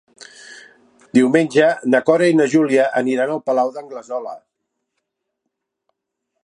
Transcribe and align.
Diumenge 1.17 1.67
na 1.95 2.01
Cora 2.07 2.31
i 2.31 2.39
na 2.39 2.47
Júlia 2.55 2.87
aniran 3.03 3.35
al 3.35 3.43
Palau 3.51 3.73
d'Anglesola. 3.75 4.35